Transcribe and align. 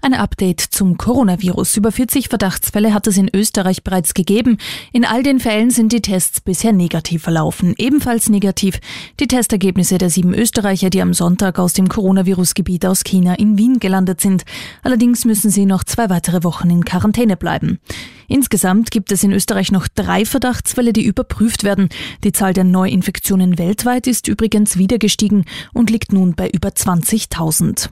Ein 0.00 0.14
Update 0.14 0.60
zum 0.60 0.96
Coronavirus. 0.96 1.76
Über 1.76 1.90
40 1.90 2.28
Verdachtsfälle 2.28 2.94
hat 2.94 3.08
es 3.08 3.16
in 3.16 3.28
Österreich 3.34 3.82
bereits 3.82 4.14
gegeben. 4.14 4.58
In 4.92 5.04
all 5.04 5.24
den 5.24 5.40
Fällen 5.40 5.70
sind 5.70 5.92
die 5.92 6.00
Tests 6.00 6.40
bisher 6.40 6.72
negativ 6.72 7.24
verlaufen. 7.24 7.74
Ebenfalls 7.76 8.28
negativ 8.28 8.80
die 9.18 9.26
Testergebnisse 9.26 9.98
der 9.98 10.08
sieben 10.08 10.34
Österreicher, 10.34 10.88
die 10.88 11.02
am 11.02 11.14
Sonntag 11.14 11.58
aus 11.58 11.72
dem 11.72 11.88
Coronavirus-Gebiet 11.88 12.86
aus 12.86 13.02
China 13.02 13.34
in 13.34 13.58
Wien 13.58 13.80
gelandet 13.80 14.20
sind. 14.20 14.44
Allerdings 14.84 15.24
müssen 15.24 15.50
sie 15.50 15.66
noch 15.66 15.82
zwei 15.82 16.08
weitere 16.08 16.44
Wochen 16.44 16.70
in 16.70 16.84
Quarantäne 16.84 17.36
bleiben. 17.36 17.80
Insgesamt 18.28 18.92
gibt 18.92 19.10
es 19.10 19.24
in 19.24 19.32
Österreich 19.32 19.72
noch 19.72 19.88
drei 19.88 20.24
Verdachtsfälle, 20.24 20.92
die 20.92 21.04
überprüft 21.04 21.64
werden. 21.64 21.88
Die 22.22 22.32
Zahl 22.32 22.52
der 22.52 22.64
Neuinfektionen 22.64 23.58
weltweit 23.58 24.06
ist 24.06 24.28
übrigens 24.28 24.78
wieder 24.78 24.98
gestiegen 24.98 25.44
und 25.74 25.90
liegt 25.90 26.12
nun 26.12 26.36
bei 26.36 26.48
über 26.48 26.68
20.000. 26.68 27.88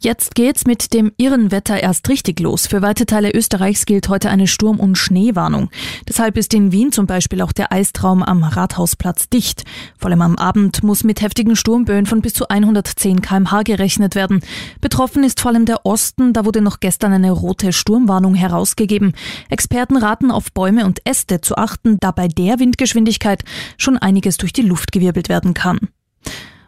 Jetzt 0.00 0.36
geht's 0.36 0.64
mit 0.64 0.94
dem 0.94 1.10
irren 1.16 1.50
Wetter 1.50 1.82
erst 1.82 2.08
richtig 2.08 2.38
los. 2.38 2.68
Für 2.68 2.82
weite 2.82 3.04
Teile 3.04 3.32
Österreichs 3.34 3.84
gilt 3.84 4.08
heute 4.08 4.30
eine 4.30 4.46
Sturm- 4.46 4.78
und 4.78 4.96
Schneewarnung. 4.96 5.70
Deshalb 6.08 6.36
ist 6.36 6.54
in 6.54 6.70
Wien 6.70 6.92
zum 6.92 7.08
Beispiel 7.08 7.42
auch 7.42 7.50
der 7.50 7.72
Eistraum 7.72 8.22
am 8.22 8.44
Rathausplatz 8.44 9.28
dicht. 9.28 9.64
Vor 9.98 10.10
allem 10.10 10.22
am 10.22 10.36
Abend 10.36 10.84
muss 10.84 11.02
mit 11.02 11.20
heftigen 11.20 11.56
Sturmböen 11.56 12.06
von 12.06 12.22
bis 12.22 12.34
zu 12.34 12.48
110 12.48 13.22
kmh 13.22 13.62
gerechnet 13.64 14.14
werden. 14.14 14.40
Betroffen 14.80 15.24
ist 15.24 15.40
vor 15.40 15.50
allem 15.50 15.64
der 15.64 15.84
Osten. 15.84 16.32
Da 16.32 16.44
wurde 16.44 16.60
noch 16.60 16.78
gestern 16.78 17.12
eine 17.12 17.32
rote 17.32 17.72
Sturmwarnung 17.72 18.36
herausgegeben. 18.36 19.14
Experten 19.50 19.96
raten 19.96 20.30
auf 20.30 20.52
Bäume 20.52 20.86
und 20.86 21.00
Äste 21.04 21.40
zu 21.40 21.56
achten, 21.56 21.96
da 21.98 22.12
bei 22.12 22.28
der 22.28 22.60
Windgeschwindigkeit 22.60 23.42
schon 23.76 23.98
einiges 23.98 24.36
durch 24.36 24.52
die 24.52 24.62
Luft 24.62 24.92
gewirbelt 24.92 25.28
werden 25.28 25.54
kann. 25.54 25.80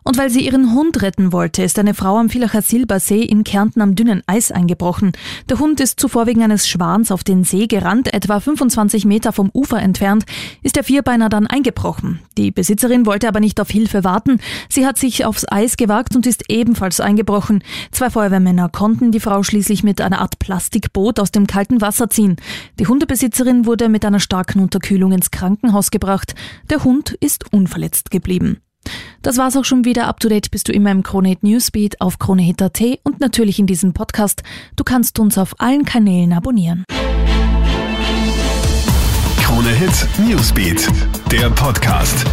Und 0.04 0.18
weil 0.18 0.30
sie 0.30 0.44
ihren 0.44 0.74
Hund 0.74 1.02
retten 1.02 1.32
wollte, 1.32 1.62
ist 1.62 1.78
eine 1.78 1.94
Frau 1.94 2.18
am 2.18 2.30
Villacher 2.30 2.62
Silbersee 2.62 3.22
in 3.22 3.44
Kärnten 3.44 3.82
am 3.82 3.94
dünnen 3.94 4.22
Eis 4.26 4.50
eingebrochen. 4.50 5.12
Der 5.48 5.58
Hund 5.58 5.80
ist 5.80 6.00
zuvor 6.00 6.26
wegen 6.26 6.42
eines 6.42 6.68
Schwans 6.68 7.12
auf 7.12 7.24
den 7.24 7.44
See 7.44 7.66
gerannt, 7.66 8.12
etwa 8.12 8.40
25 8.40 9.04
Meter 9.04 9.32
vom 9.32 9.50
Ufer 9.52 9.80
entfernt, 9.80 10.24
ist 10.62 10.76
der 10.76 10.84
Vierbeiner 10.84 11.28
dann 11.28 11.46
eingebrochen. 11.46 12.20
Die 12.38 12.50
Besitzerin 12.50 13.06
wollte 13.06 13.28
aber 13.28 13.40
nicht 13.40 13.60
auf 13.60 13.70
Hilfe 13.70 14.04
warten. 14.04 14.38
Sie 14.68 14.86
hat 14.86 14.98
sich 14.98 15.24
aufs 15.24 15.46
Eis 15.50 15.76
gewagt 15.76 16.16
und 16.16 16.26
ist 16.26 16.44
ebenfalls 16.48 17.00
eingebrochen. 17.00 17.62
Zwei 17.90 18.10
Feuerwehrmänner 18.10 18.68
konnten 18.68 19.12
die 19.12 19.20
Frau 19.20 19.42
schließlich 19.42 19.82
mit 19.82 20.00
einer 20.00 20.20
Art 20.20 20.38
Plastikboot 20.38 21.20
aus 21.20 21.30
dem 21.30 21.46
kalten 21.46 21.80
Wasser 21.80 22.08
ziehen. 22.10 22.36
Die 22.78 22.86
Hundebesitzerin 22.86 23.66
wurde 23.66 23.88
mit 23.88 24.04
einer 24.04 24.20
starken 24.20 24.60
Unterkühlung 24.60 25.12
ins 25.12 25.30
Krankenhaus 25.30 25.90
gebracht. 25.90 26.34
Der 26.70 26.84
Hund 26.84 27.16
ist 27.20 27.52
unverletzt 27.52 28.10
geblieben. 28.10 28.58
Das 29.22 29.36
war's 29.36 29.56
auch 29.56 29.64
schon 29.64 29.84
wieder. 29.84 30.06
Up 30.08 30.20
to 30.20 30.28
date 30.28 30.50
bist 30.50 30.68
du 30.68 30.72
immer 30.72 30.90
im 30.90 31.02
Kronehit 31.02 31.42
Newsbeat 31.42 32.00
auf 32.00 32.18
kronehit.at 32.18 32.80
und 33.02 33.20
natürlich 33.20 33.58
in 33.58 33.66
diesem 33.66 33.92
Podcast. 33.92 34.42
Du 34.76 34.84
kannst 34.84 35.18
uns 35.18 35.36
auf 35.36 35.54
allen 35.58 35.84
Kanälen 35.84 36.32
abonnieren. 36.32 36.84
Kronehit 39.42 40.08
Newsbeat, 40.26 40.88
der 41.30 41.50
Podcast. 41.50 42.24